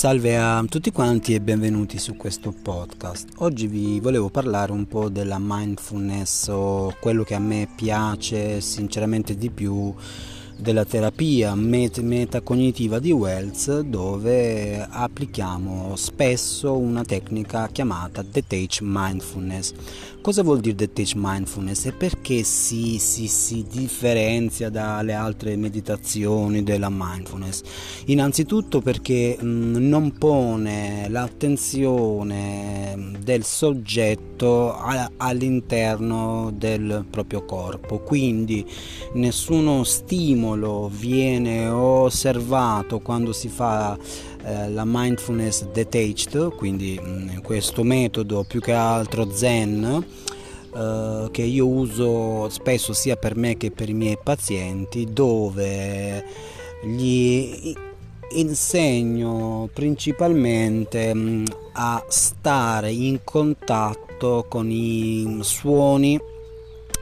[0.00, 3.32] Salve a tutti quanti e benvenuti su questo podcast.
[3.40, 9.36] Oggi vi volevo parlare un po' della mindfulness o quello che a me piace sinceramente
[9.36, 9.94] di più
[10.56, 19.74] della terapia met- metacognitiva di Wells dove applichiamo spesso una tecnica chiamata Detach Mindfulness.
[20.22, 26.90] Cosa vuol dire Detach Mindfulness e perché si, si, si differenzia dalle altre meditazioni della
[26.90, 27.62] mindfulness?
[28.06, 38.62] Innanzitutto perché mh, non pone l'attenzione del soggetto a- all'interno del proprio corpo, quindi
[39.14, 43.96] nessuno stimolo viene osservato quando si fa
[44.42, 50.04] la mindfulness detached, quindi mm, questo metodo più che altro zen
[50.74, 56.24] eh, che io uso spesso sia per me che per i miei pazienti dove
[56.84, 57.74] gli
[58.36, 66.18] insegno principalmente mm, a stare in contatto con i suoni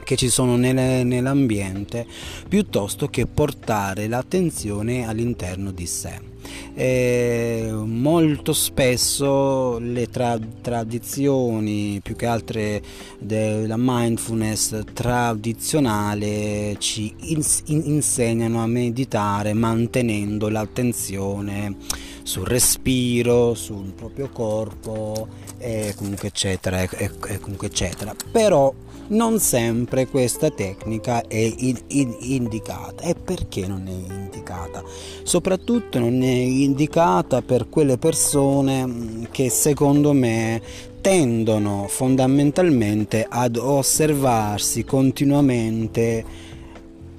[0.02, 2.06] che ci sono nel, nell'ambiente
[2.48, 6.37] piuttosto che portare l'attenzione all'interno di sé.
[6.80, 12.80] E molto spesso le tra- tradizioni, più che altre
[13.18, 21.74] della mindfulness tradizionale, ci ins- insegnano a meditare mantenendo l'attenzione
[22.22, 25.26] sul respiro, sul proprio corpo
[25.58, 28.14] e comunque eccetera e comunque eccetera.
[28.30, 28.72] Però
[29.08, 33.02] non sempre questa tecnica è in, in, indicata.
[33.02, 34.82] E perché non è indicata?
[35.22, 40.60] Soprattutto non è indicata per quelle persone mm, che secondo me
[41.00, 46.46] tendono fondamentalmente ad osservarsi continuamente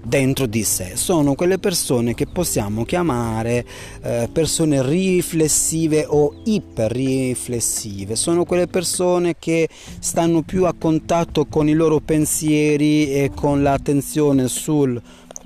[0.03, 0.92] dentro di sé.
[0.95, 3.66] Sono quelle persone che possiamo chiamare
[4.02, 8.15] eh, persone riflessive o iperriflessive.
[8.15, 9.67] Sono quelle persone che
[9.99, 15.02] stanno più a contatto con i loro pensieri e con l'attenzione sul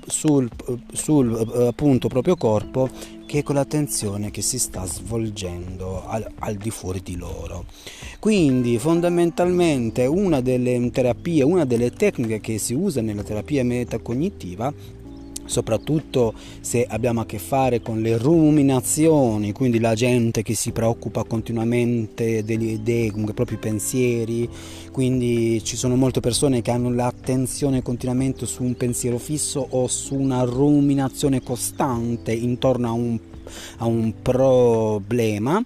[0.06, 0.48] sul,
[0.92, 2.88] sul eh, appunto proprio corpo
[3.26, 7.64] che con l'attenzione che si sta svolgendo al, al, di fuori di loro.
[8.18, 14.72] Quindi fondamentalmente una delle terapie, una delle tecniche che si usa nella terapia metacognitiva
[15.46, 21.24] soprattutto se abbiamo a che fare con le ruminazioni, quindi la gente che si preoccupa
[21.24, 24.48] continuamente delle idee, comunque i pensieri,
[24.90, 30.14] quindi ci sono molte persone che hanno l'attenzione continuamente su un pensiero fisso o su
[30.14, 33.18] una ruminazione costante intorno a un,
[33.78, 35.62] a un problema.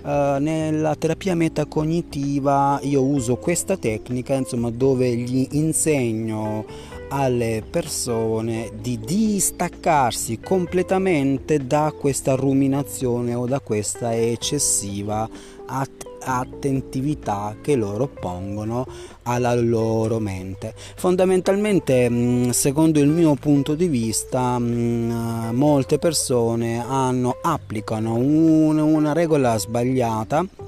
[0.00, 6.64] Uh, nella terapia metacognitiva io uso questa tecnica insomma dove gli insegno
[7.08, 15.28] alle persone di distaccarsi completamente da questa ruminazione o da questa eccessiva
[15.66, 18.86] att- attentività che loro pongono
[19.22, 20.74] alla loro mente.
[20.96, 29.12] Fondamentalmente, mm, secondo il mio punto di vista, mm, molte persone hanno, applicano un, una
[29.12, 30.67] regola sbagliata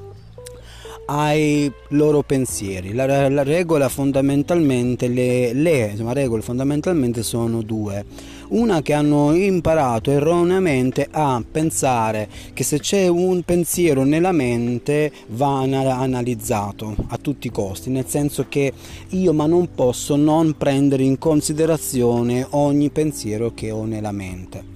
[1.10, 2.92] ai loro pensieri.
[2.92, 8.04] La, la regola fondamentalmente, le, le insomma, regole fondamentalmente sono due.
[8.50, 15.60] Una che hanno imparato erroneamente a pensare che se c'è un pensiero nella mente va
[15.60, 18.72] analizzato a tutti i costi, nel senso che
[19.10, 24.69] io ma non posso non prendere in considerazione ogni pensiero che ho nella mente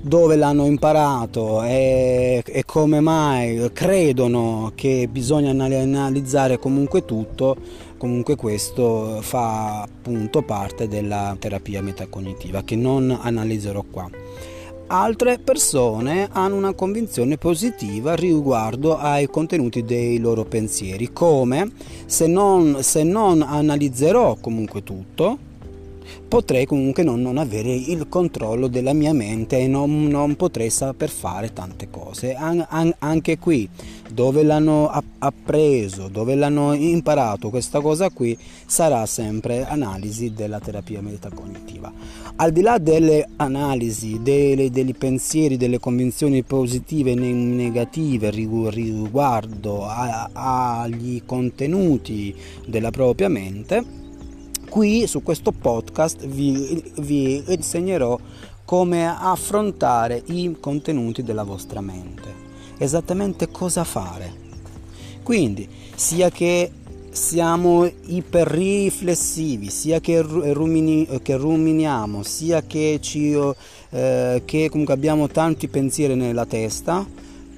[0.00, 7.56] dove l'hanno imparato e, e, come mai credono che bisogna analizzare comunque tutto,
[7.96, 14.08] comunque questo fa appunto parte della terapia metacognitiva che non analizzerò qua.
[14.90, 21.72] Altre persone hanno una convinzione positiva riguardo ai contenuti dei loro pensieri, come
[22.06, 25.47] se non, se non analizzerò comunque tutto,
[26.28, 31.08] potrei comunque non, non, avere il controllo della mia mente e non, non potrei saper
[31.08, 32.34] fare tante cose.
[32.34, 33.68] An, an, anche qui,
[34.10, 41.92] dove l'hanno appreso, dove l'hanno imparato questa cosa qui, sarà sempre analisi della terapia metacognitiva.
[42.36, 51.22] Al di là delle analisi, delle, dei pensieri, delle convinzioni positive e negative riguardo agli
[51.24, 52.34] contenuti
[52.66, 54.06] della propria mente,
[54.68, 58.18] Qui su questo podcast vi, vi insegnerò
[58.64, 62.34] come affrontare i contenuti della vostra mente,
[62.76, 64.46] esattamente cosa fare.
[65.22, 66.70] Quindi, sia che
[67.10, 73.32] siamo iperriflessivi, sia che, rumini, che ruminiamo, sia che, ci,
[73.90, 77.06] eh, che abbiamo tanti pensieri nella testa,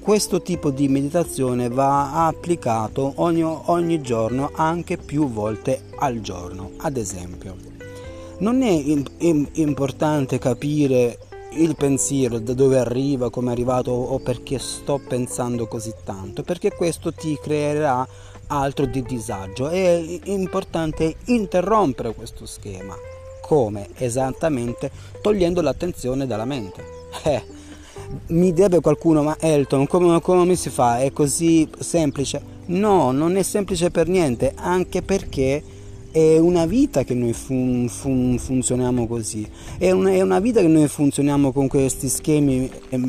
[0.01, 6.73] questo tipo di meditazione va applicato ogni, ogni giorno, anche più volte al giorno.
[6.79, 7.55] Ad esempio,
[8.39, 8.71] non è
[9.53, 11.19] importante capire
[11.53, 16.73] il pensiero da dove arriva, come è arrivato o perché sto pensando così tanto, perché
[16.73, 18.07] questo ti creerà
[18.47, 19.69] altro di disagio.
[19.69, 22.95] È importante interrompere questo schema.
[23.43, 23.89] Come?
[23.97, 26.99] Esattamente togliendo l'attenzione dalla mente.
[27.25, 27.45] Eh,
[28.29, 31.01] mi deve qualcuno, ma Elton, come, come si fa?
[31.01, 32.59] È così semplice?
[32.67, 35.63] No, non è semplice per niente, anche perché
[36.13, 39.49] è una vita che noi fun, fun, funzioniamo così,
[39.79, 42.69] è una, è una, vita che noi funzioniamo con questi schemi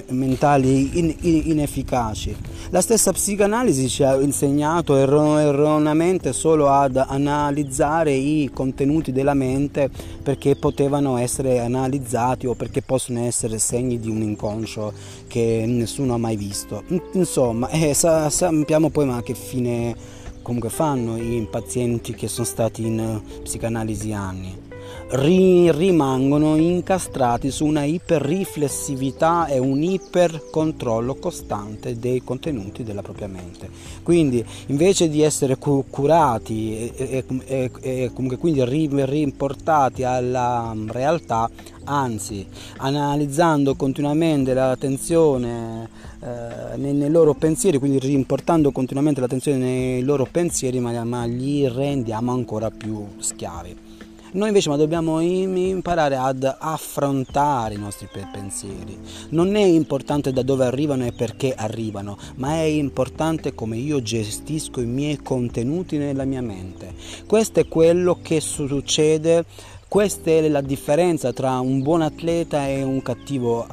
[0.10, 2.36] mentali in, in, inefficaci.
[2.70, 9.90] La stessa psicanalisi ci ha insegnato erroneamente solo ad analizzare i contenuti della mente
[10.22, 14.94] perché potevano essere analizzati o perché possono essere segni di un inconscio
[15.28, 16.84] che nessuno ha mai visto.
[17.14, 23.00] Insomma, eh, sappiamo poi ma che fine comunque fanno i pazienti che sono stati in
[23.00, 24.71] eh, psicanalisi anni.
[25.14, 33.70] Ri- rimangono incastrati su una iperriflessività e un ipercontrollo costante dei contenuti della propria mente.
[34.04, 41.50] Quindi invece di essere cu- curati e, e, e, comunque quindi rimportati alla mm, realtà,
[41.84, 42.48] anzi
[42.78, 45.90] analizzando continuamente l'attenzione
[46.22, 52.72] eh, nei, loro pensieri, quindi rimportando continuamente l'attenzione nei loro pensieri, ma li rendiamo ancora
[52.72, 53.91] più schiavi.
[54.34, 58.98] Noi invece ma dobbiamo imparare ad affrontare i nostri pensieri.
[59.30, 64.80] Non è importante da dove arrivano e perché arrivano, ma è importante come io gestisco
[64.80, 66.94] i miei contenuti nella mia mente.
[67.28, 69.44] Questo è quello che succede
[69.92, 73.68] questa è la differenza tra un buon atleta e un cattivo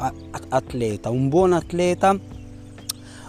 [0.49, 1.10] atleta.
[1.10, 2.19] Un buon atleta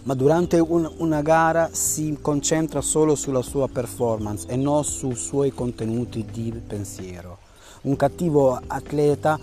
[0.03, 5.51] ma durante un, una gara si concentra solo sulla sua performance e non sui suoi
[5.51, 7.37] contenuti di pensiero.
[7.81, 9.39] Un cattivo atleta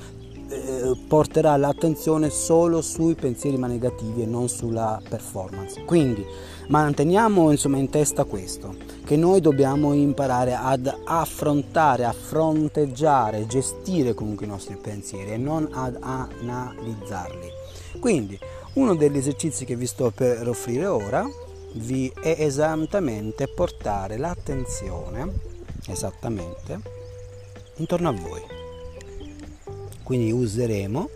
[0.48, 5.82] eh, porterà l'attenzione solo sui pensieri ma negativi e non sulla performance.
[5.84, 6.24] Quindi
[6.68, 8.74] manteniamo insomma in testa questo,
[9.04, 15.68] che noi dobbiamo imparare ad affrontare, a fronteggiare, gestire comunque i nostri pensieri e non
[15.72, 17.50] ad analizzarli.
[17.98, 18.38] Quindi
[18.76, 21.26] uno degli esercizi che vi sto per offrire ora
[21.74, 25.32] vi è esattamente portare l'attenzione
[25.86, 26.80] esattamente
[27.76, 28.42] intorno a voi.
[30.02, 31.08] Quindi useremo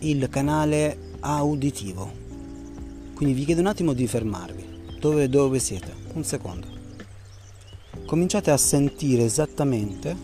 [0.00, 2.10] il canale auditivo.
[3.14, 4.96] Quindi vi chiedo un attimo di fermarvi.
[4.98, 5.92] Dove, dove siete?
[6.14, 6.66] Un secondo.
[8.06, 10.16] Cominciate a sentire esattamente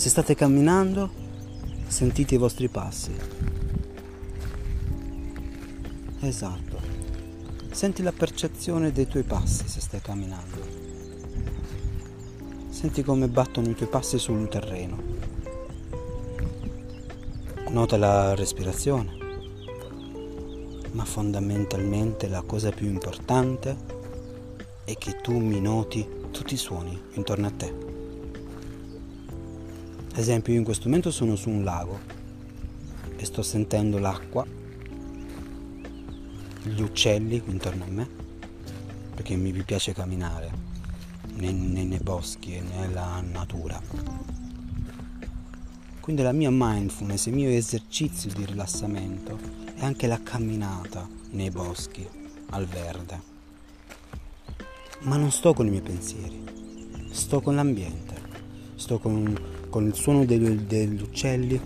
[0.00, 1.10] se state camminando,
[1.86, 3.14] sentite i vostri passi.
[6.20, 6.80] Esatto.
[7.70, 10.66] Senti la percezione dei tuoi passi se stai camminando.
[12.70, 15.02] Senti come battono i tuoi passi sul terreno.
[17.68, 19.18] Nota la respirazione.
[20.92, 23.76] Ma fondamentalmente la cosa più importante
[24.82, 27.89] è che tu mi noti tutti i suoni intorno a te.
[30.20, 31.98] Esempio io in questo momento sono su un lago
[33.16, 34.44] e sto sentendo l'acqua,
[36.62, 38.06] gli uccelli intorno a me,
[39.14, 40.52] perché mi piace camminare
[41.36, 43.80] nei, nei, nei boschi e nella natura.
[46.00, 49.38] Quindi la mia mindfulness, il mio esercizio di rilassamento
[49.74, 52.06] è anche la camminata nei boschi,
[52.50, 53.22] al verde.
[55.00, 56.44] Ma non sto con i miei pensieri,
[57.10, 58.20] sto con l'ambiente,
[58.74, 61.58] sto con con il suono degli, degli uccelli,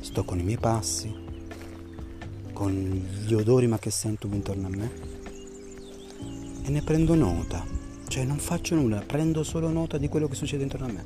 [0.00, 1.12] sto con i miei passi,
[2.52, 2.72] con
[3.26, 5.12] gli odori ma che sento intorno a me
[6.62, 7.64] e ne prendo nota,
[8.08, 11.04] cioè non faccio nulla, prendo solo nota di quello che succede intorno a me.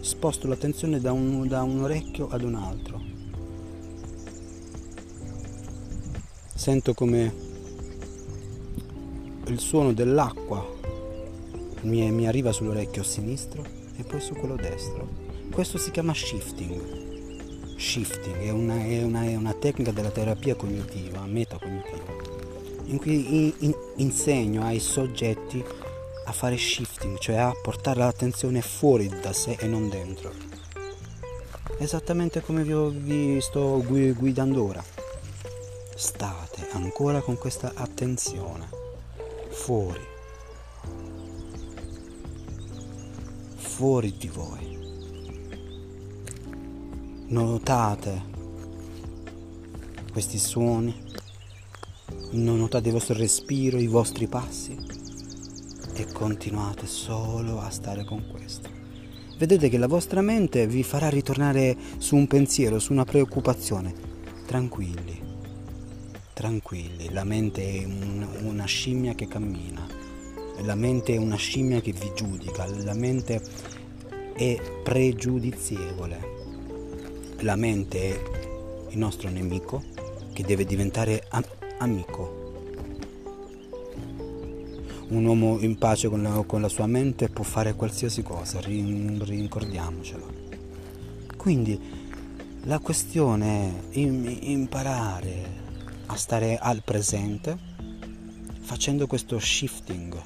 [0.00, 3.02] Sposto l'attenzione da un, da un orecchio ad un altro.
[6.54, 7.48] Sento come
[9.46, 10.64] il suono dell'acqua
[11.82, 15.08] mi, mi arriva sull'orecchio sinistro e poi su quello destro.
[15.52, 17.76] Questo si chiama shifting.
[17.76, 22.14] Shifting è una, è una, è una tecnica della terapia cognitiva, metacognitiva,
[22.84, 25.62] in cui in, in, insegno ai soggetti
[26.26, 30.32] a fare shifting, cioè a portare l'attenzione fuori da sé e non dentro.
[31.78, 34.84] Esattamente come vi, vi sto guidando ora.
[35.94, 38.68] State ancora con questa attenzione
[39.50, 40.18] fuori
[43.80, 44.78] fuori di voi.
[47.28, 48.22] notate
[50.12, 50.94] questi suoni,
[52.32, 54.76] notate il vostro respiro, i vostri passi
[55.94, 58.68] e continuate solo a stare con questo.
[59.38, 63.94] Vedete che la vostra mente vi farà ritornare su un pensiero, su una preoccupazione.
[64.44, 65.22] Tranquilli,
[66.34, 69.99] tranquilli, la mente è un, una scimmia che cammina,
[70.62, 73.40] la mente è una scimmia che vi giudica, la mente
[74.34, 76.20] è pregiudizievole,
[77.40, 78.20] la mente è
[78.90, 79.82] il nostro nemico
[80.32, 81.44] che deve diventare am-
[81.78, 82.38] amico.
[85.08, 90.38] Un uomo in pace con la, con la, sua mente può fare qualsiasi cosa, ricordiamocelo.
[91.36, 91.78] Quindi
[92.64, 95.58] la questione è imparare
[96.06, 97.56] a stare al presente
[98.60, 100.16] facendo questo shifting,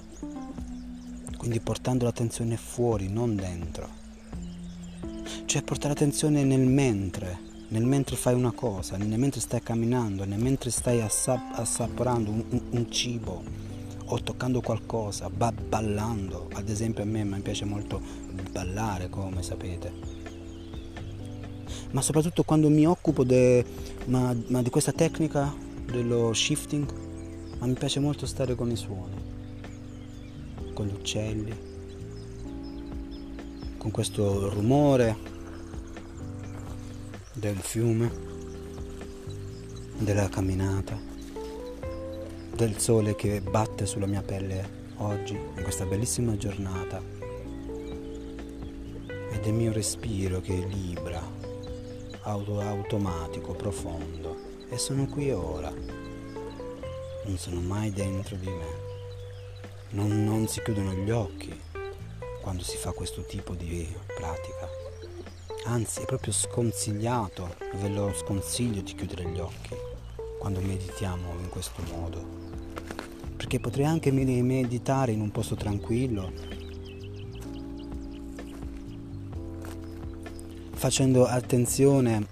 [1.45, 3.87] quindi portando l'attenzione fuori, non dentro.
[5.45, 10.41] Cioè portare l'attenzione nel mentre, nel mentre fai una cosa, nel mentre stai camminando, nel
[10.41, 13.45] mentre stai assap- assaporando un, un, un, cibo
[14.07, 16.49] o toccando qualcosa, ba- ballando.
[16.55, 18.01] Ad esempio a me mi piace molto
[18.51, 19.93] ballare, come sapete.
[21.91, 23.63] Ma soprattutto quando mi occupo de,
[24.07, 26.91] ma, ma di questa tecnica dello shifting,
[27.59, 29.24] ma mi piace molto stare con i suoni,
[30.75, 31.57] con gli uccelli,
[33.79, 35.17] con questo rumore
[37.33, 38.11] del fiume,
[39.97, 41.01] della camminata,
[42.55, 47.01] del sole che batte sulla mia pelle oggi, in questa bellissima giornata,
[49.33, 51.23] e del mio respiro che libra,
[52.23, 54.53] auto, automatico, profondo.
[54.69, 55.73] E sono qui ora.
[57.27, 58.84] Non sono mai dentro di me.
[59.95, 61.57] Non, non si chiudono gli occhi
[62.43, 63.87] quando si fa questo tipo di
[64.17, 64.69] pratica.
[65.67, 69.77] Anzi è proprio sconsigliato, ve lo sconsiglio di chiudere gli occhi
[70.41, 72.27] quando meditiamo in questo modo,
[73.37, 76.33] perché potrei anche meditare in un posto tranquillo,
[80.73, 82.27] facendo attenzione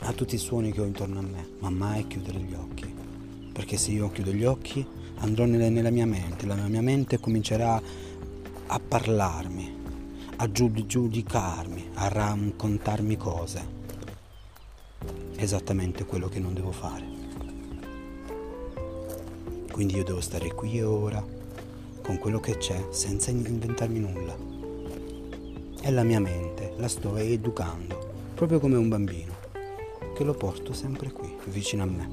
[0.00, 2.92] a tutti i suoni che ho intorno a me, ma mai chiudere gli occhi,
[3.52, 7.80] perché se io chiudo gli occhi andrò nella mia mente, la mia mente comincerà
[8.66, 9.78] a parlarmi
[10.40, 13.76] a giudicarmi, a raccontarmi cose.
[15.36, 17.16] Esattamente quello che non devo fare.
[19.72, 21.24] Quindi io devo stare qui e ora,
[22.02, 24.36] con quello che c'è, senza inventarmi nulla.
[25.80, 29.34] E la mia mente la sto educando, proprio come un bambino,
[30.14, 32.08] che lo porto sempre qui, vicino a me.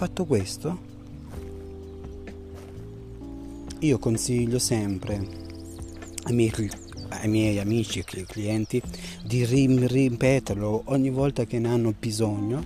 [0.00, 0.78] Fatto questo,
[3.80, 5.28] io consiglio sempre
[6.22, 6.70] ai miei,
[7.08, 8.80] ai miei amici e clienti
[9.22, 12.64] di ripeterlo ogni volta che ne hanno bisogno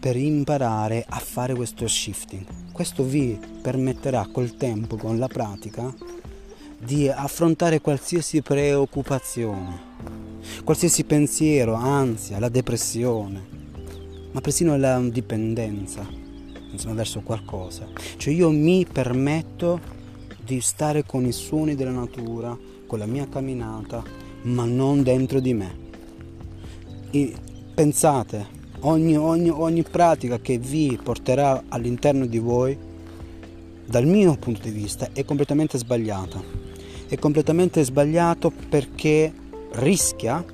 [0.00, 2.72] per imparare a fare questo shifting.
[2.72, 5.94] Questo vi permetterà col tempo, con la pratica,
[6.78, 9.80] di affrontare qualsiasi preoccupazione,
[10.64, 13.55] qualsiasi pensiero, ansia, la depressione,
[14.36, 16.06] ma persino la dipendenza
[16.70, 17.88] insomma, verso qualcosa.
[18.18, 19.80] Cioè io mi permetto
[20.44, 22.54] di stare con i suoni della natura,
[22.86, 24.04] con la mia camminata,
[24.42, 25.74] ma non dentro di me.
[27.10, 27.32] E
[27.74, 28.46] pensate,
[28.80, 32.76] ogni, ogni, ogni pratica che vi porterà all'interno di voi,
[33.86, 36.42] dal mio punto di vista, è completamente sbagliata.
[37.08, 39.32] È completamente sbagliato perché
[39.76, 40.44] rischia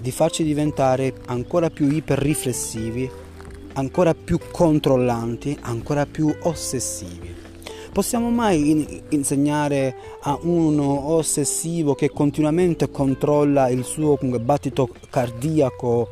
[0.00, 3.26] di farci diventare ancora più iperriflessivi
[3.74, 7.34] ancora più controllanti, ancora più ossessivi.
[7.92, 16.08] Possiamo mai in- insegnare a uno ossessivo che continuamente controlla il suo battito cardiaco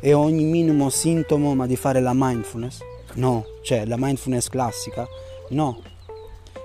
[0.00, 2.80] e ogni minimo sintomo ma di fare la mindfulness?
[3.14, 5.06] No, cioè la mindfulness classica?
[5.50, 5.80] No,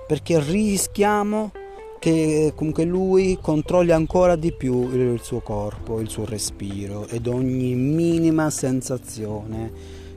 [0.07, 1.51] perché rischiamo
[1.99, 7.75] che comunque lui controlli ancora di più il suo corpo, il suo respiro ed ogni
[7.75, 9.71] minima sensazione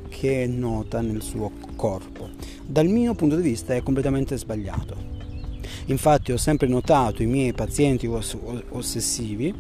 [0.09, 2.31] che nota nel suo corpo.
[2.65, 5.15] Dal mio punto di vista è completamente sbagliato.
[5.87, 9.55] Infatti ho sempre notato i miei pazienti ossessivi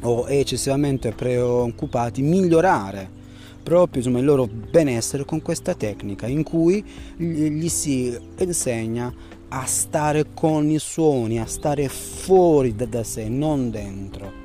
[0.00, 3.22] o eccessivamente preoccupati migliorare
[3.62, 6.84] proprio insomma, il loro benessere con questa tecnica in cui
[7.16, 9.12] gli si insegna
[9.48, 14.43] a stare con i suoni, a stare fuori da, da sé, non dentro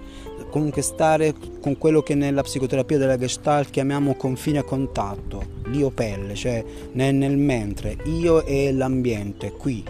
[0.50, 6.36] comunque stare con quello che nella psicoterapia della Gestalt chiamiamo confine a contatto, l'io pelle,
[6.36, 6.64] cioè
[6.94, 9.84] nel, nel mentre, io e l'ambiente, qui,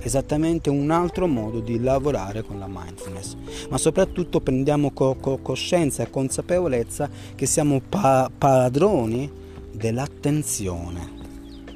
[0.00, 3.36] esattamente un altro modo di lavorare con la mindfulness,
[3.68, 9.30] ma soprattutto prendiamo co- co- coscienza e consapevolezza che siamo pa- padroni
[9.72, 11.12] dell'attenzione,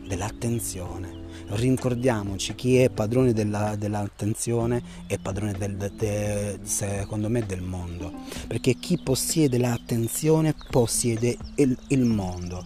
[0.07, 1.22] dell'attenzione.
[1.49, 8.11] Ricordiamoci chi è padrone della, dell'attenzione è padrone del, de, secondo me del mondo,
[8.47, 12.65] perché chi possiede l'attenzione possiede il, il mondo.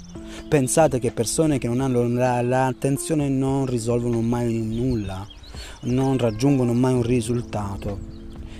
[0.48, 5.26] Pensate che persone che non hanno la, l'attenzione non risolvono mai nulla,
[5.82, 8.14] non raggiungono mai un risultato.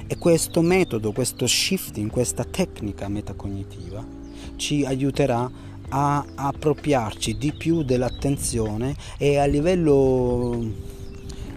[0.09, 4.05] E questo metodo, questo shifting, questa tecnica metacognitiva
[4.57, 5.51] ci aiuterà
[5.91, 10.65] a appropriarci di più dell'attenzione e a livello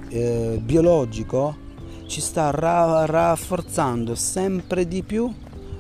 [0.09, 1.67] eh, biologico
[2.07, 5.31] ci sta ra- rafforzando sempre di più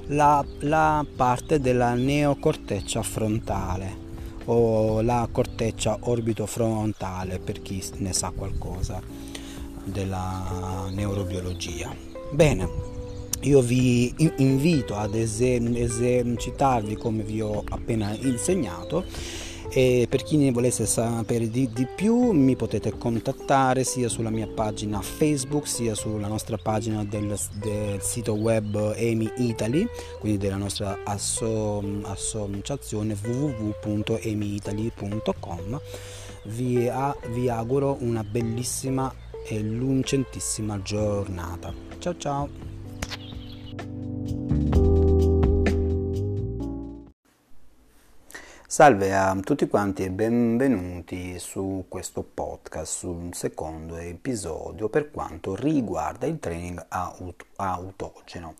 [0.07, 4.07] la, la parte della neocorteccia frontale
[4.45, 9.01] o la corteccia orbitofrontale per chi ne sa qualcosa
[9.83, 11.93] della neurobiologia.
[12.31, 12.88] Bene,
[13.41, 19.03] io vi invito ad esercitarvi come vi ho appena insegnato.
[19.71, 24.47] E per chi ne volesse sapere di, di, più mi potete contattare sia sulla mia
[24.47, 31.01] pagina Facebook sia sulla nostra pagina del, del sito web EMI Italy quindi della nostra
[31.03, 35.81] asso, associazione www.emiitaly.com
[36.45, 36.91] vi,
[37.29, 39.13] vi auguro una bellissima
[39.45, 41.71] e lucentissima giornata.
[41.99, 42.68] Ciao ciao
[48.71, 56.27] Salve a tutti quanti e benvenuti su questo podcast, sul secondo episodio per quanto riguarda
[56.27, 58.53] il training aut- autogeno.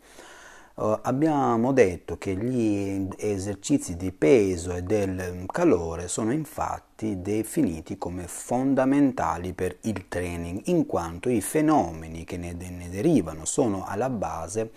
[0.74, 8.26] Uh, abbiamo detto che gli esercizi di peso e del calore sono infatti definiti come
[8.26, 14.72] fondamentali per il training, in quanto i fenomeni che ne, ne derivano sono alla base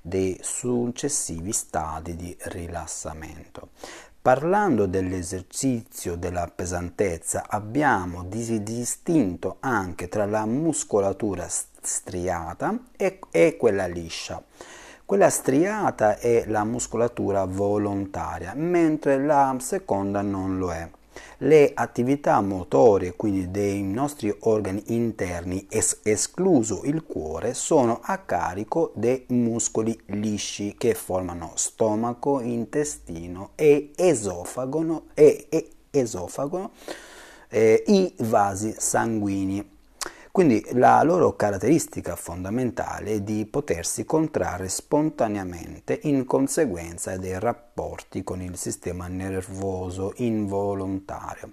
[0.00, 3.70] dei successivi stadi di rilassamento.
[4.20, 14.42] Parlando dell'esercizio della pesantezza, abbiamo distinto anche tra la muscolatura striata e, e quella liscia.
[15.04, 20.90] Quella striata è la muscolatura volontaria, mentre la seconda non lo è
[21.38, 28.92] le attività motorie, quindi dei nostri organi interni, es- escluso il cuore, sono a carico
[28.94, 36.70] dei muscoli lisci che formano stomaco, intestino e esofago, e, e esofago
[37.48, 39.76] eh, i vasi sanguigni.
[40.30, 48.42] Quindi la loro caratteristica fondamentale è di potersi contrarre spontaneamente in conseguenza dei rapporti con
[48.42, 51.52] il sistema nervoso involontario.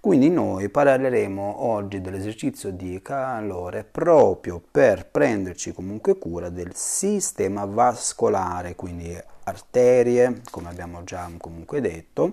[0.00, 8.74] Quindi noi parleremo oggi dell'esercizio di calore proprio per prenderci comunque cura del sistema vascolare,
[8.74, 12.32] quindi arterie, come abbiamo già comunque detto,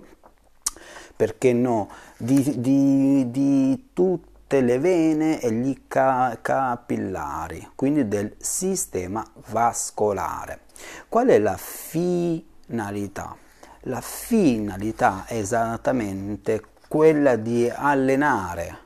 [1.16, 8.36] perché no, di, di, di tutti tutte le vene e gli ca- capillari, quindi del
[8.38, 10.64] sistema vascolare.
[11.08, 13.38] Qual è la finalità?
[13.84, 18.78] La finalità è esattamente quella di allenare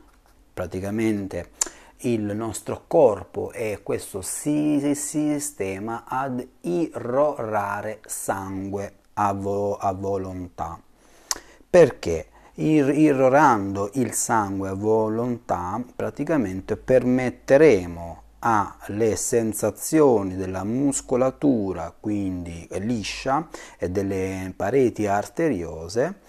[0.53, 1.49] praticamente
[2.01, 10.79] il nostro corpo e questo sistema ad irrorare sangue a, vo- a volontà.
[11.67, 12.27] Perché?
[12.55, 24.53] Irrorando il sangue a volontà, praticamente permetteremo alle sensazioni della muscolatura, quindi liscia, e delle
[24.55, 26.19] pareti arteriose,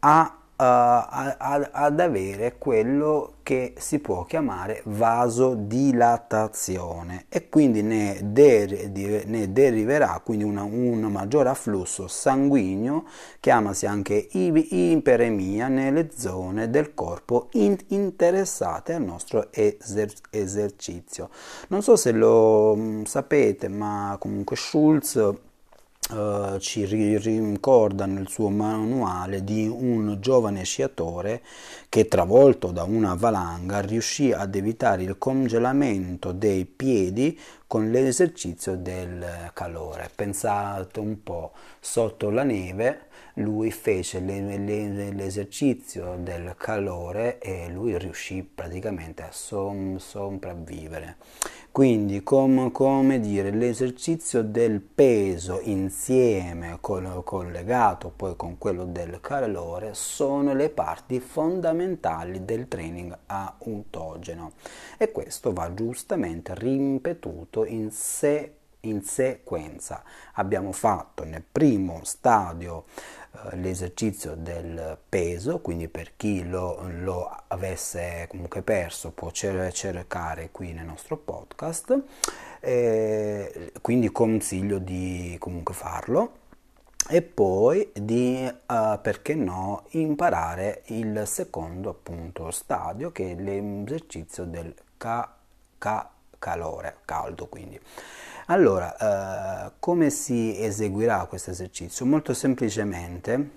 [0.00, 8.90] a uh, ad avere quello che si può chiamare vasodilatazione e quindi ne, der-
[9.26, 13.06] ne deriverà quindi una, un maggiore afflusso sanguigno,
[13.40, 21.30] chiamasi anche iperemia nelle zone del corpo in- interessate al nostro eser- esercizio.
[21.68, 25.18] Non so se lo mh, mm, sapete, ma comunque Schulz
[26.12, 31.40] Uh, ci ricorda nel suo manuale di un giovane sciatore
[31.88, 39.50] che travolto da una valanga riuscì ad evitare il congelamento dei piedi con l'esercizio del
[39.54, 40.10] calore.
[40.14, 47.96] Pensate un po', sotto la neve lui fece le, le, l'esercizio del calore e lui
[47.96, 51.16] riuscì praticamente a som, sopravvivere.
[51.70, 59.94] Quindi, com, come dire, l'esercizio del peso insieme col, collegato poi con quello del calore
[59.94, 64.52] sono le parti fondamentali del training autogeno
[64.98, 70.02] e questo va giustamente ripetuto in sé in sequenza.
[70.34, 72.84] Abbiamo fatto nel primo stadio
[73.52, 80.84] l'esercizio del peso, quindi per chi lo, lo, avesse comunque perso può cercare qui nel
[80.84, 82.00] nostro podcast,
[82.60, 86.40] eh, quindi consiglio di comunque farlo
[87.08, 94.72] e poi di, uh, perché no, imparare il secondo appunto stadio che è l'esercizio del
[94.96, 95.34] ca-
[95.78, 97.78] ca- calore, caldo quindi.
[98.46, 102.04] Allora, eh, come si eseguirà questo esercizio?
[102.04, 103.50] Molto semplicemente,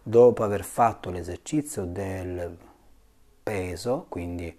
[0.00, 2.56] dopo aver fatto l'esercizio del
[3.42, 4.56] peso, quindi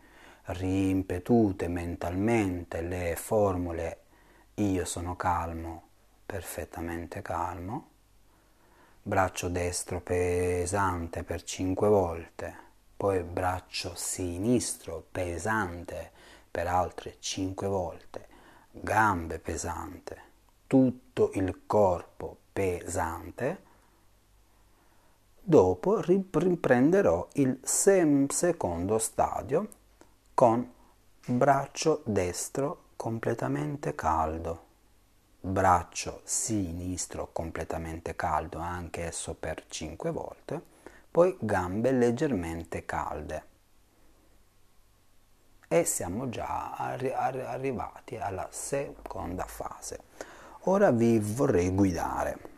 [0.47, 3.99] ripetute mentalmente le formule
[4.55, 5.83] io sono calmo,
[6.25, 7.87] perfettamente calmo,
[9.01, 12.55] braccio destro pesante per 5 volte,
[12.97, 16.11] poi braccio sinistro pesante
[16.51, 18.30] per altre 5 volte
[18.71, 20.21] gambe pesante,
[20.65, 23.63] tutto il corpo pesante,
[25.41, 29.67] dopo riprenderò il secondo stadio
[30.33, 30.71] con
[31.25, 34.65] braccio destro completamente caldo,
[35.41, 40.61] braccio sinistro completamente caldo, anche esso per 5 volte,
[41.11, 43.49] poi gambe leggermente calde
[45.73, 49.99] e siamo già arri- arrivati alla seconda fase.
[50.63, 52.50] Ora vi vorrei guidare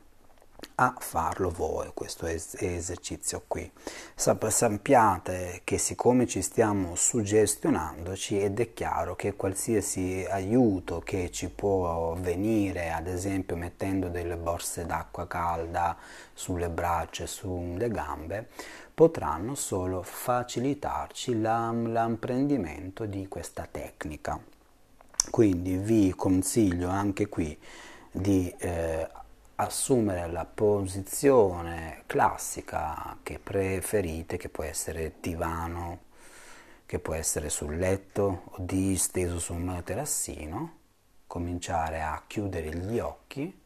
[0.75, 3.69] a farlo voi questo es- esercizio qui.
[4.15, 11.49] Sap- sappiate che siccome ci stiamo suggestionandoci ed è chiaro che qualsiasi aiuto che ci
[11.49, 15.95] può venire, ad esempio mettendo delle borse d'acqua calda
[16.33, 18.47] sulle braccia sulle gambe,
[18.93, 24.39] potranno solo facilitarci l'apprendimento di questa tecnica.
[25.29, 27.57] Quindi vi consiglio anche qui
[28.12, 29.09] di eh,
[29.56, 36.00] assumere la posizione classica che preferite, che può essere divano,
[36.86, 40.78] che può essere sul letto o disteso su un materassino,
[41.28, 43.62] cominciare a chiudere gli occhi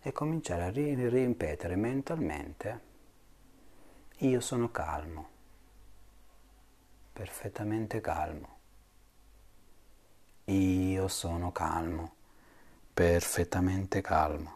[0.00, 2.94] e cominciare a ripetere mentalmente
[4.20, 5.28] io sono calmo,
[7.12, 8.58] perfettamente calmo.
[10.44, 12.14] Io sono calmo,
[12.94, 14.55] perfettamente calmo.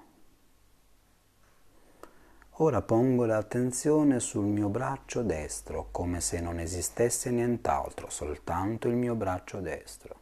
[2.62, 9.14] Ora pongo l'attenzione sul mio braccio destro, come se non esistesse nient'altro, soltanto il mio
[9.14, 10.18] braccio destro.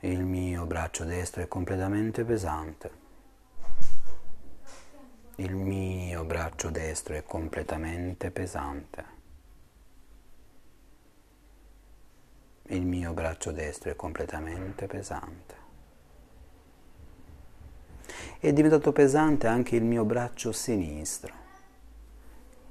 [0.00, 2.90] Il mio braccio destro è completamente pesante.
[5.36, 9.04] Il mio braccio destro è completamente pesante.
[12.64, 15.57] Il mio braccio destro è completamente pesante.
[18.38, 21.46] È diventato pesante anche il mio braccio sinistro.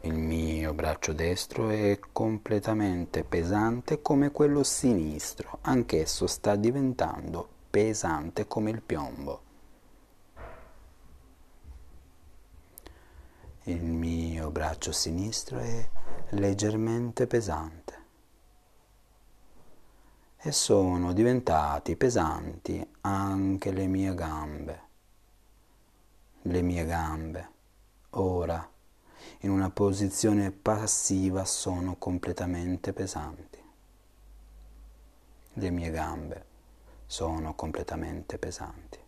[0.01, 8.69] Il mio braccio destro è completamente pesante come quello sinistro, anch'esso sta diventando pesante come
[8.69, 9.41] il piombo.
[13.63, 15.89] Il mio braccio sinistro è
[16.29, 18.05] leggermente pesante
[20.37, 24.86] e sono diventati pesanti anche le mie gambe.
[26.43, 27.49] Le mie gambe
[28.11, 28.71] ora
[29.39, 33.61] in una posizione passiva sono completamente pesanti.
[35.53, 36.45] Le mie gambe
[37.05, 38.99] sono completamente pesanti.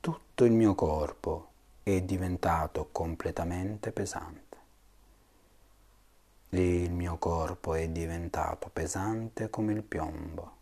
[0.00, 1.50] Tutto il mio corpo
[1.82, 4.44] è diventato completamente pesante.
[6.50, 10.52] Il mio corpo è diventato pesante come il piombo,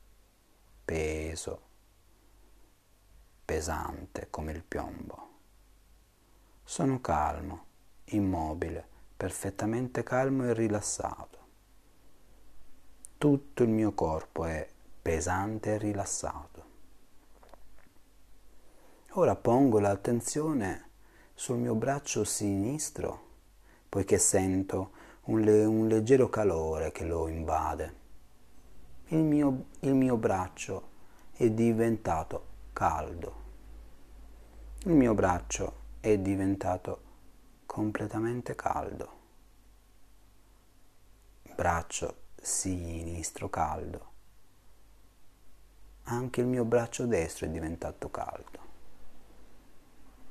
[0.84, 1.60] peso,
[3.44, 5.28] pesante come il piombo.
[6.64, 7.64] Sono calmo,
[8.06, 11.38] immobile, perfettamente calmo e rilassato.
[13.18, 14.66] Tutto il mio corpo è
[15.02, 16.64] pesante e rilassato.
[19.16, 20.88] Ora pongo l'attenzione
[21.34, 23.26] sul mio braccio sinistro,
[23.88, 24.90] poiché sento
[25.24, 28.02] un, le- un leggero calore che lo invade.
[29.08, 30.88] il mio, il mio braccio
[31.32, 33.42] è diventato caldo.
[34.82, 37.02] Il mio braccio è diventato
[37.66, 39.12] completamente caldo.
[41.54, 44.12] Braccio sinistro caldo.
[46.06, 48.58] Anche il mio braccio destro è diventato caldo.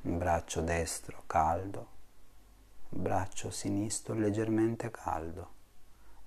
[0.02, 1.88] Braccio destro caldo.
[2.90, 5.53] Braccio sinistro leggermente caldo.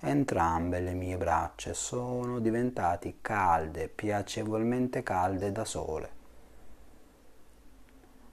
[0.07, 6.11] Entrambe le mie braccia sono diventate calde, piacevolmente calde da sole.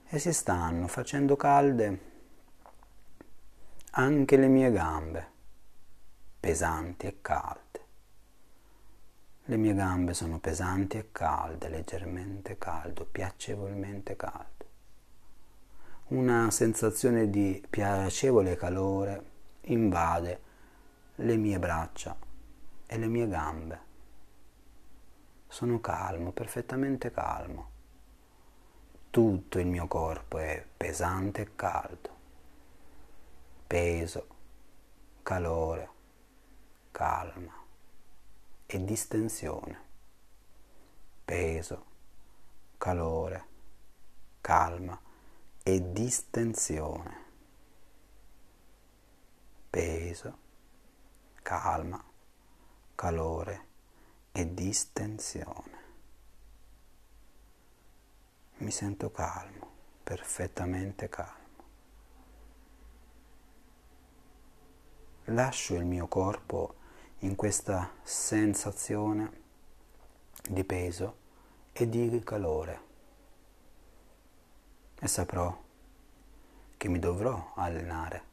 [0.06, 2.12] E si stanno facendo calde
[3.90, 5.26] anche le mie gambe,
[6.38, 7.80] pesanti e calde.
[9.46, 14.64] Le mie gambe sono pesanti e calde, leggermente caldo, piacevolmente caldo.
[16.10, 19.24] Una sensazione di piacevole calore
[19.62, 20.52] invade
[21.16, 22.16] le mie braccia
[22.86, 23.80] e le mie gambe.
[25.46, 27.70] Sono calmo, perfettamente calmo.
[29.10, 32.10] Tutto il mio corpo è pesante e caldo.
[33.66, 34.26] Peso,
[35.22, 35.88] calore,
[36.90, 37.54] calma
[38.66, 39.82] e distensione.
[41.24, 41.84] Peso,
[42.76, 43.46] calore,
[44.40, 45.00] calma
[45.62, 47.22] e distensione.
[49.70, 50.43] Peso,
[51.44, 52.02] calma,
[52.94, 53.66] calore
[54.32, 55.82] e distensione.
[58.56, 59.70] Mi sento calmo,
[60.02, 61.42] perfettamente calmo.
[65.24, 66.76] Lascio il mio corpo
[67.18, 69.42] in questa sensazione
[70.48, 71.16] di peso
[71.72, 72.80] e di calore
[74.98, 75.62] e saprò
[76.78, 78.32] che mi dovrò allenare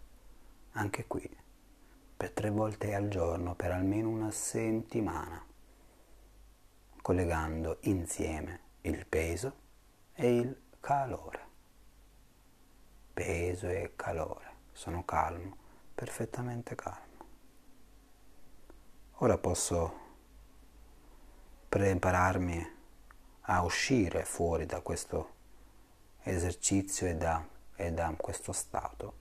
[0.72, 1.41] anche qui
[2.22, 5.44] per tre volte al giorno per almeno una settimana,
[7.02, 9.54] collegando insieme il peso
[10.14, 11.40] e il calore.
[13.12, 15.58] Peso e calore, sono calmo,
[15.96, 17.26] perfettamente calmo.
[19.14, 19.94] Ora posso
[21.70, 22.72] prepararmi
[23.40, 25.34] a uscire fuori da questo
[26.22, 27.44] esercizio e da,
[27.76, 29.14] e da questo stato,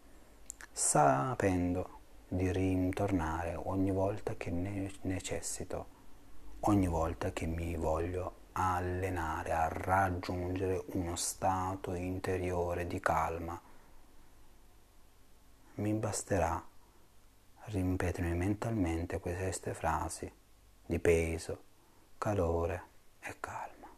[0.71, 2.00] sapendo
[2.33, 5.87] di ritornare ogni volta che ne necessito,
[6.61, 13.61] ogni volta che mi voglio allenare a raggiungere uno stato interiore di calma.
[15.75, 16.64] Mi basterà
[17.64, 20.31] ripetermi mentalmente queste frasi
[20.87, 21.62] di peso,
[22.16, 22.83] calore
[23.19, 23.88] e calma.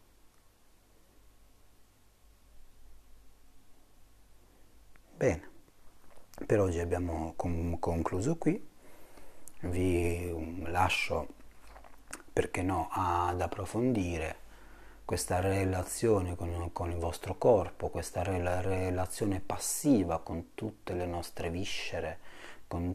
[5.15, 5.52] Bene.
[6.45, 8.61] Per oggi abbiamo concluso qui,
[9.61, 11.27] vi lascio,
[12.33, 14.35] perché no, ad approfondire
[15.05, 22.19] questa relazione con, con il vostro corpo, questa relazione passiva con tutte le nostre viscere,
[22.67, 22.93] con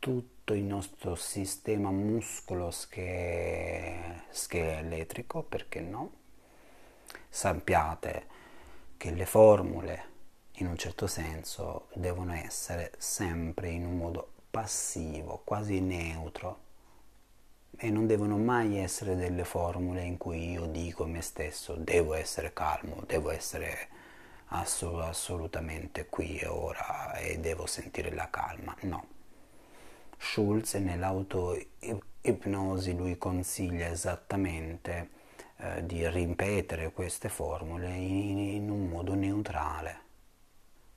[0.00, 2.72] tutto il nostro sistema muscolo
[4.30, 6.12] scheletrico, perché no?
[7.28, 8.26] Sappiate
[8.96, 10.16] che le formule
[10.60, 16.66] in un certo senso devono essere sempre in un modo passivo, quasi neutro
[17.76, 22.14] e non devono mai essere delle formule in cui io dico a me stesso devo
[22.14, 23.88] essere calmo, devo essere
[24.46, 28.74] assolut- assolutamente qui e ora e devo sentire la calma.
[28.80, 29.06] No.
[30.16, 35.10] Schulz nell'auto-ipnosi lui consiglia esattamente
[35.58, 40.06] eh, di ripetere queste formule in, in un modo neutrale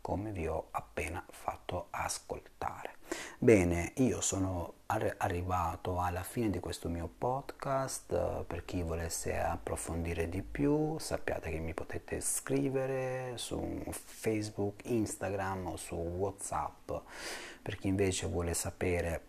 [0.01, 2.97] come vi ho appena fatto ascoltare.
[3.37, 10.41] Bene, io sono arrivato alla fine di questo mio podcast, per chi volesse approfondire di
[10.41, 16.91] più sappiate che mi potete scrivere su Facebook, Instagram o su Whatsapp,
[17.61, 19.25] per chi invece vuole sapere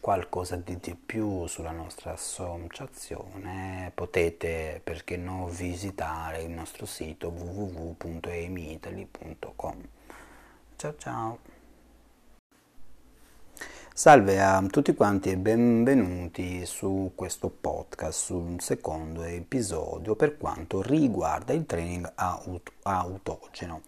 [0.00, 9.88] qualcosa di, di, più sulla nostra associazione potete perché no visitare il nostro sito www.emitali.com
[10.76, 11.38] ciao ciao
[13.98, 21.54] Salve a tutti quanti e benvenuti su questo podcast, sul secondo episodio per quanto riguarda
[21.54, 23.80] il training aut- autogeno.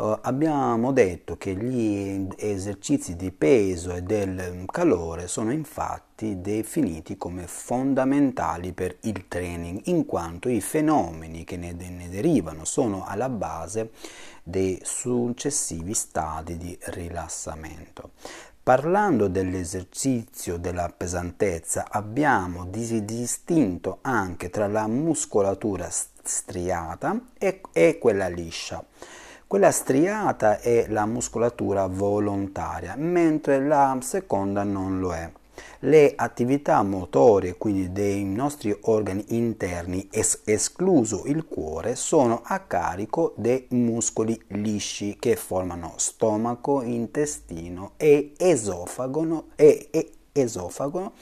[0.00, 7.46] Uh, abbiamo detto che gli esercizi di peso e del calore sono infatti definiti come
[7.46, 13.90] fondamentali per il training, in quanto i fenomeni che ne, ne derivano sono alla base
[14.42, 18.12] dei successivi stadi di rilassamento.
[18.62, 28.82] Parlando dell'esercizio della pesantezza, abbiamo distinto anche tra la muscolatura striata e, e quella liscia.
[29.50, 35.28] Quella striata è la muscolatura volontaria, mentre la seconda non lo è.
[35.80, 43.34] Le attività motorie, quindi dei nostri organi interni, es- escluso il cuore, sono a carico
[43.36, 51.12] dei muscoli lisci che formano stomaco, intestino e esofago, e, e esofago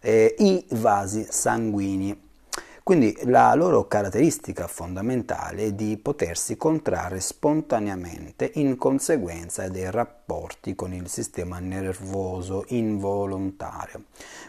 [0.00, 2.28] eh, i vasi sanguigni.
[2.90, 10.92] Quindi la loro caratteristica fondamentale è di potersi contrarre spontaneamente in conseguenza dei rapporti con
[10.92, 14.06] il sistema nervoso involontario.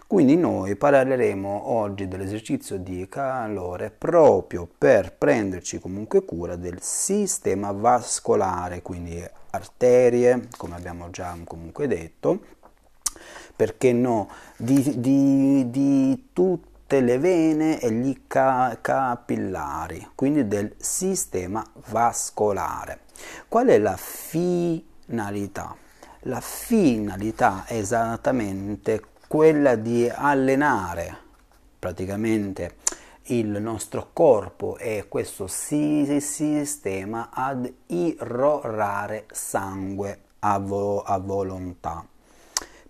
[0.07, 8.81] Quindi noi parleremo oggi dell'esercizio di calore proprio per prenderci comunque cura del sistema vascolare,
[8.81, 12.39] quindi arterie, come abbiamo già comunque detto,
[13.55, 21.65] perché no, di, di, di tutto tutte le vene e gli capillari, quindi del sistema
[21.89, 23.03] vascolare.
[23.47, 25.73] Qual è la finalità?
[26.23, 31.17] La finalità è esattamente quella di allenare
[31.79, 32.75] praticamente
[33.27, 42.05] il nostro corpo e questo sistema ad irrorare sangue a, vo- a volontà.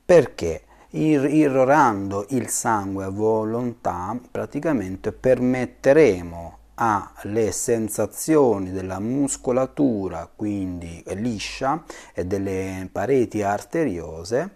[0.04, 0.64] Perché?
[0.92, 12.90] Irrorando il sangue a volontà, praticamente permetteremo alle sensazioni della muscolatura, quindi liscia, e delle
[12.92, 14.56] pareti arteriose,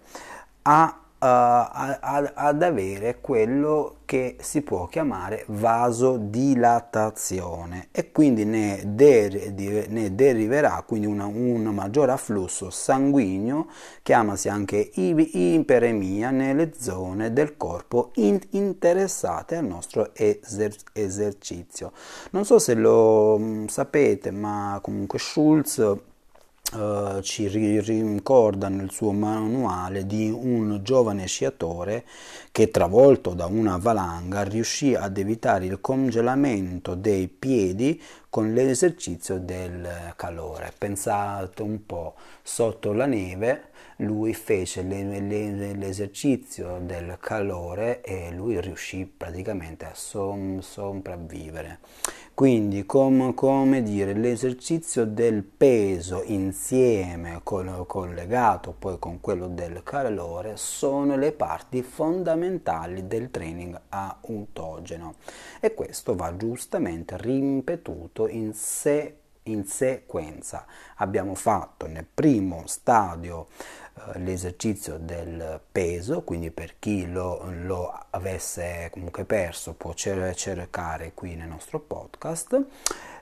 [0.63, 9.51] a uh, ad avere quello che si può chiamare vasodilatazione e quindi ne, der-
[9.89, 13.67] ne deriverà quindi una, un maggiore afflusso sanguigno,
[14.03, 21.91] chiamasi anche iperemia nelle zone del corpo in- interessate al nostro eser- esercizio.
[22.31, 25.81] Non so se lo mh, mm, sapete, ma comunque Schulz
[26.73, 32.03] Uh, ci ricorda nel suo manuale di un giovane sciatore
[32.51, 40.13] che travolto da una valanga riuscì ad evitare il congelamento dei piedi con l'esercizio del
[40.15, 40.73] calore.
[40.77, 48.59] Pensate un po', sotto la neve lui fece le, le, l'esercizio del calore e lui
[48.59, 51.79] riuscì praticamente a som, sopravvivere.
[52.33, 60.57] Quindi, com, come dire, l'esercizio del peso insieme col, collegato poi con quello del calore
[60.57, 65.15] sono le parti fondamentali del training autogeno
[65.61, 70.65] e questo va giustamente ripetuto in sé in sequenza.
[70.97, 73.47] Abbiamo fatto nel primo stadio
[74.13, 81.35] eh, l'esercizio del peso, quindi per chi lo, lo, avesse comunque perso può cercare qui
[81.35, 82.63] nel nostro podcast,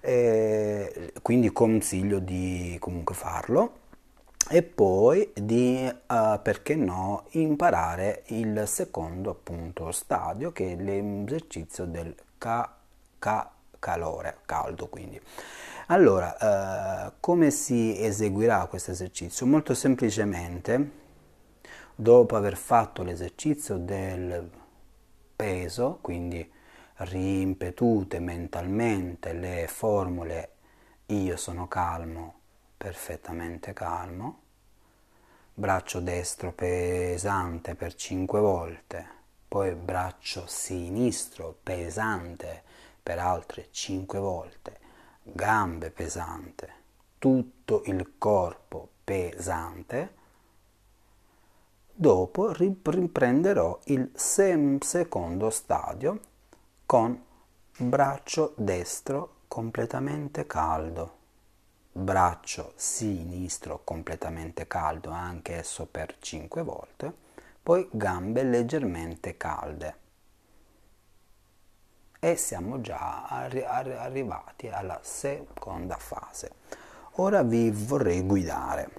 [0.01, 3.81] eh, quindi consiglio di comunque farlo
[4.49, 12.13] e poi di, uh, perché no, imparare il secondo appunto stadio che è l'esercizio del
[12.37, 12.75] ca-
[13.19, 15.19] ca- calore, caldo quindi.
[15.87, 19.45] Allora, eh, come si eseguirà questo esercizio?
[19.45, 20.91] Molto semplicemente,
[21.93, 24.49] dopo aver fatto l'esercizio del
[25.35, 26.49] peso, quindi
[26.95, 30.51] ripetute mentalmente le formule
[31.07, 32.35] io sono calmo,
[32.77, 34.39] perfettamente calmo,
[35.53, 39.07] braccio destro pesante per 5 volte,
[39.49, 42.63] poi braccio sinistro pesante
[43.03, 44.82] per altre 5 volte
[45.23, 46.73] gambe pesante,
[47.17, 50.13] tutto il corpo pesante,
[51.93, 56.19] dopo riprenderò il secondo stadio
[56.85, 57.23] con
[57.77, 61.17] braccio destro completamente caldo,
[61.91, 67.13] braccio sinistro completamente caldo, anche esso per 5 volte,
[67.63, 70.01] poi gambe leggermente calde
[72.23, 76.51] e siamo già arri- arrivati alla seconda fase.
[77.15, 78.89] Ora vi vorrei guidare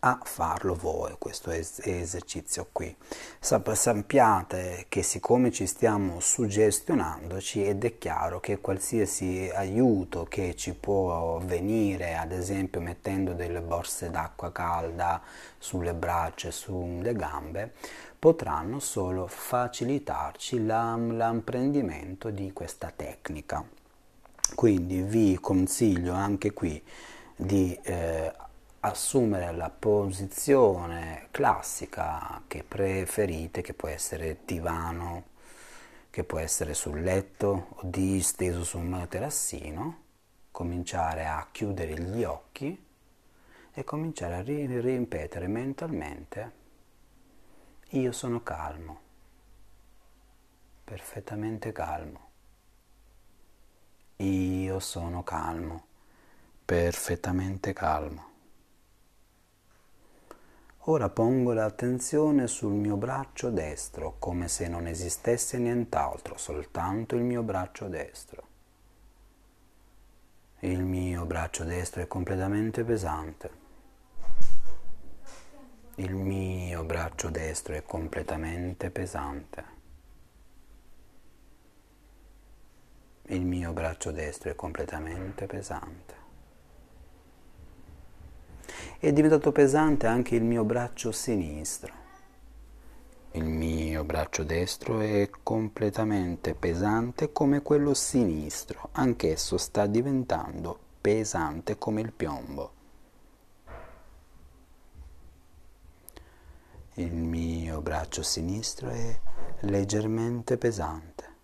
[0.00, 2.94] a farlo voi questo es- esercizio qui.
[3.40, 10.74] Sap- sappiate che siccome ci stiamo suggestionandoci ed è chiaro che qualsiasi aiuto che ci
[10.74, 15.20] può venire, ad esempio mettendo delle borse d'acqua calda
[15.58, 17.72] sulle braccia e sulle gambe,
[18.18, 23.64] potranno solo facilitarci l'apprendimento di questa tecnica.
[24.54, 26.82] Quindi vi consiglio anche qui
[27.36, 28.32] di eh,
[28.80, 35.24] assumere la posizione classica che preferite, che può essere divano,
[36.10, 39.98] che può essere sul letto o disteso su un materassino,
[40.50, 42.86] cominciare a chiudere gli occhi
[43.72, 46.57] e cominciare a ripetere mentalmente
[47.92, 49.00] io sono calmo,
[50.84, 52.26] perfettamente calmo.
[54.16, 55.86] Io sono calmo,
[56.66, 58.26] perfettamente calmo.
[60.90, 67.42] Ora pongo l'attenzione sul mio braccio destro, come se non esistesse nient'altro, soltanto il mio
[67.42, 68.46] braccio destro.
[70.60, 73.67] Il mio braccio destro è completamente pesante.
[76.00, 79.64] Il mio braccio destro è completamente pesante.
[83.24, 86.14] Il mio braccio destro è completamente pesante.
[89.00, 91.92] È diventato pesante anche il mio braccio sinistro.
[93.32, 102.02] Il mio braccio destro è completamente pesante come quello sinistro, anch'esso sta diventando pesante come
[102.02, 102.77] il piombo.
[106.98, 109.20] Il mio braccio sinistro è
[109.60, 111.36] leggermente pesante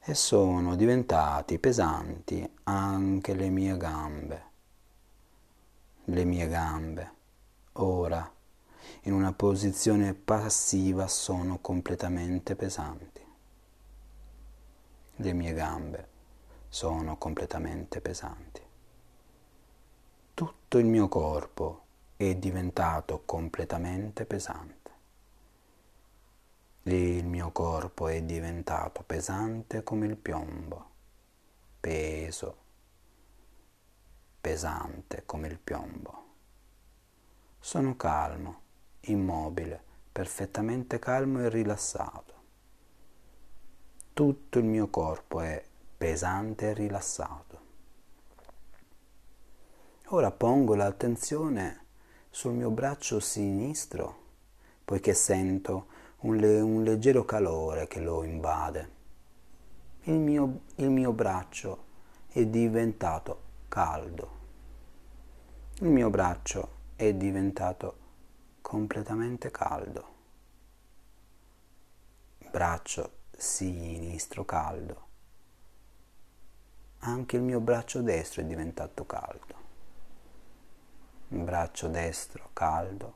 [0.00, 4.44] e sono diventati pesanti anche le mie gambe.
[6.06, 7.12] Le mie gambe
[7.74, 8.28] ora
[9.02, 13.24] in una posizione passiva sono completamente pesanti.
[15.14, 16.08] Le mie gambe
[16.68, 18.60] sono completamente pesanti.
[20.34, 21.84] Tutto il mio corpo
[22.20, 24.90] è diventato completamente pesante.
[26.82, 30.90] Il mio corpo è diventato pesante come il piombo,
[31.80, 32.56] peso,
[34.38, 36.24] pesante come il piombo.
[37.58, 38.60] Sono calmo,
[39.04, 42.34] immobile, perfettamente calmo e rilassato.
[44.12, 45.64] Tutto il mio corpo è
[45.96, 47.60] pesante e rilassato.
[50.08, 51.79] Ora pongo l'attenzione
[52.30, 54.18] sul mio braccio sinistro,
[54.84, 55.86] poiché sento
[56.20, 58.98] un, le- un leggero calore che lo invade.
[60.04, 61.84] Il mio, il mio braccio
[62.28, 64.38] è diventato caldo.
[65.80, 67.96] Il mio braccio è diventato
[68.60, 70.08] completamente caldo.
[72.50, 75.08] Braccio sinistro caldo.
[77.00, 79.60] Anche il mio braccio destro è diventato caldo
[81.32, 83.14] braccio destro caldo,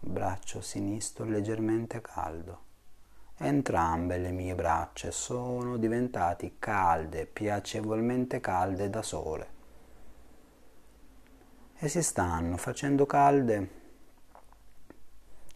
[0.00, 2.62] braccio sinistro leggermente caldo.
[3.36, 9.48] Entrambe le mie braccia sono diventate calde, piacevolmente calde da sole.
[11.76, 13.82] E si stanno facendo calde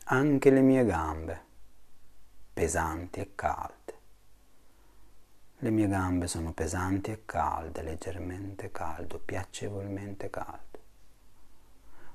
[0.04, 1.40] anche le mie gambe,
[2.54, 3.74] pesanti e calde.
[5.59, 10.77] Le mie gambe sono pesanti e calde, leggermente caldo, piacevolmente caldo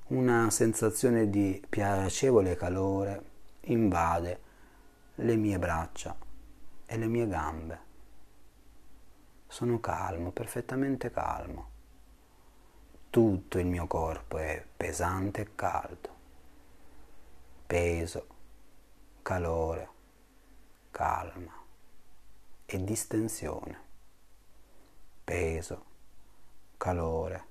[0.06, 3.22] una sensazione di piacevole calore
[3.62, 4.40] invade
[5.16, 6.14] le mie braccia
[6.84, 7.78] e le mie gambe.
[9.46, 11.70] Sono calmo, perfettamente calmo.
[13.08, 16.08] Tutto il mio corpo è pesante e caldo.
[17.66, 18.26] Peso,
[19.22, 19.88] calore,
[20.90, 21.52] calma
[22.66, 23.78] e distensione.
[25.24, 25.84] Peso,
[26.76, 27.46] calore,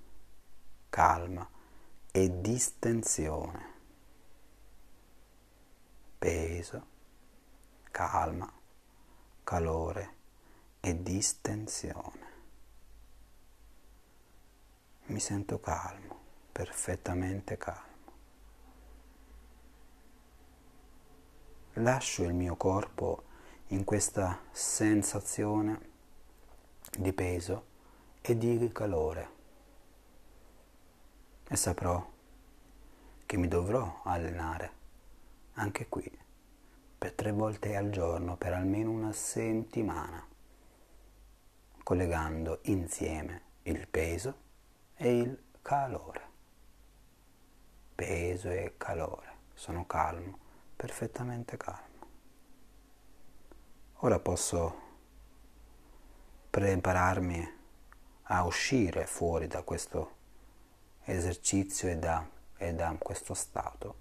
[0.90, 1.53] calma
[2.16, 3.74] e distensione,
[6.20, 6.86] peso,
[7.90, 8.54] calma,
[9.44, 10.16] calore
[10.80, 12.32] e distensione.
[15.06, 16.20] Mi sento calmo,
[16.52, 18.12] perfettamente calmo.
[21.74, 23.24] Lascio il mio corpo
[23.70, 25.90] in questa sensazione
[26.96, 27.66] di peso
[28.22, 29.33] e di calore
[31.54, 32.04] e saprò
[33.28, 34.72] che mi dovrò allenare
[35.54, 36.04] anche qui
[36.98, 40.28] per tre volte al giorno per almeno una settimana,
[41.84, 44.36] collegando insieme il peso
[44.96, 46.22] e il calore.
[47.94, 50.40] Peso e calore, sono calmo,
[50.76, 52.08] perfettamente calmo.
[53.98, 54.82] Ora posso
[56.50, 57.58] prepararmi
[58.24, 60.22] a uscire fuori da questo
[61.06, 62.26] esercizio e da,
[62.58, 63.96] e da questo stato,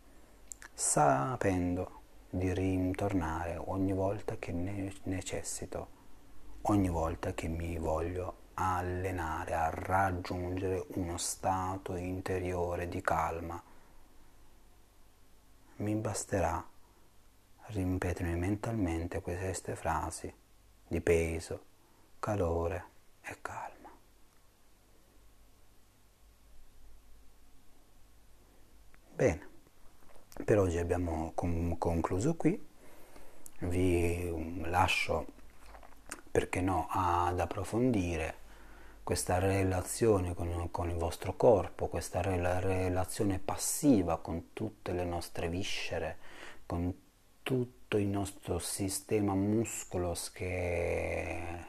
[0.73, 2.01] sapendo
[2.31, 6.01] di ritornare ogni volta che ne necessito,
[6.63, 13.63] ogni volta che mi voglio allenare a raggiungere uno stato interiore di calma.
[15.77, 16.65] Mi basterà
[17.67, 20.33] ripetermi mentalmente queste frasi
[20.87, 21.65] di peso,
[22.19, 22.85] calore
[23.23, 23.82] e calma.
[29.23, 29.47] Bene,
[30.45, 32.61] per oggi abbiamo concluso qui,
[33.61, 35.27] vi lascio
[36.29, 38.35] perché no ad approfondire
[39.05, 46.19] questa relazione con, con, il vostro corpo, questa relazione passiva con tutte le nostre viscere,
[46.67, 46.93] con
[47.45, 50.15] tutto il nostro sistema muscolo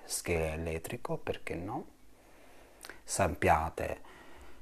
[0.05, 1.85] scheletrico, perché no?
[3.03, 4.01] Sappiate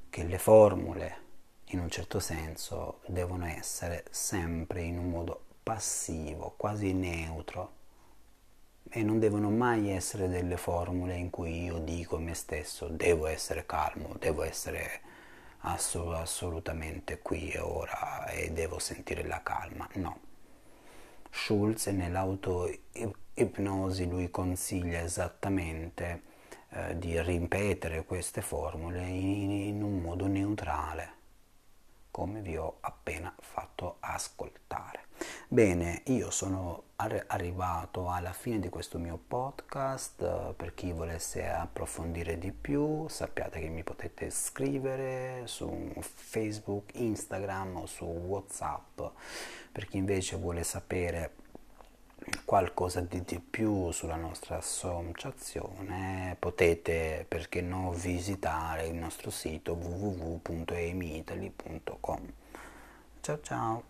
[0.10, 1.30] che le formule
[1.72, 7.80] in un certo senso devono essere sempre in un modo passivo, quasi neutro
[8.90, 13.28] e non devono mai essere delle formule in cui io dico a me stesso devo
[13.28, 15.00] essere calmo, devo essere
[15.60, 19.88] assolutamente qui e ora e devo sentire la calma.
[19.94, 20.20] No.
[21.30, 26.24] Schulz nell'auto-ipnosi lui consiglia esattamente
[26.72, 31.20] eh, di ripetere queste formule in, in un modo neutrale
[32.12, 35.08] come vi ho appena fatto ascoltare.
[35.48, 42.52] Bene, io sono arrivato alla fine di questo mio podcast, per chi volesse approfondire di
[42.52, 49.02] più sappiate che mi potete scrivere su Facebook, Instagram o su Whatsapp,
[49.72, 51.34] per chi invece vuole sapere
[52.46, 62.34] qualcosa di, di, più sulla nostra associazione potete perché no visitare il nostro sito www.emitali.com
[63.22, 63.84] ciao ciao